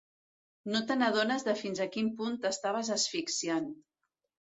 No 0.75 0.79
t'adones 0.91 1.45
de 1.47 1.53
fins 1.59 1.81
a 1.85 1.87
quin 1.97 2.09
punt 2.21 2.39
t'estaves 2.47 2.89
asfixiant. 2.97 3.69